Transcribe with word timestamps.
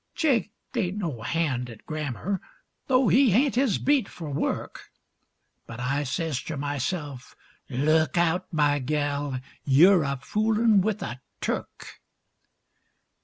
Jake 0.15 0.51
ain't 0.75 0.97
no 0.97 1.21
hand 1.21 1.69
at 1.69 1.85
grammar, 1.85 2.41
though 2.87 3.07
he 3.07 3.29
hain't 3.29 3.53
his 3.53 3.77
beat 3.77 4.09
for 4.09 4.31
work; 4.31 4.89
But 5.67 5.79
I 5.79 6.05
sez 6.05 6.41
ter 6.41 6.57
myself, 6.57 7.35
"Look 7.69 8.17
out, 8.17 8.51
my 8.51 8.79
gal, 8.79 9.39
yer 9.63 10.01
a 10.01 10.17
foolin' 10.17 10.81
with 10.81 11.03
a 11.03 11.21
Turk!" 11.39 12.01